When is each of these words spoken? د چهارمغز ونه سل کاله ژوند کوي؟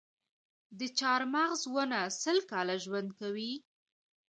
د 0.79 0.81
چهارمغز 0.97 1.61
ونه 1.73 1.99
سل 2.21 2.37
کاله 2.51 2.75
ژوند 2.83 3.09
کوي؟ 3.19 3.53